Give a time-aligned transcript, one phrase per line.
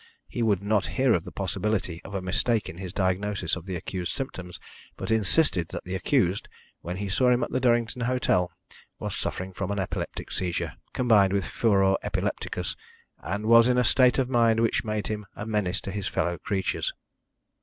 [0.27, 3.75] He would not hear of the possibility of a mistake in his diagnosis of the
[3.75, 4.59] accused's symptoms,
[4.97, 6.49] but insisted that the accused,
[6.81, 8.51] when he saw him at the Durrington hotel,
[8.97, 12.75] was suffering from an epileptic seizure, combined with furor epilepticus,
[13.19, 16.39] and was in a state of mind which made him a menace to his fellow
[16.39, 16.91] creatures.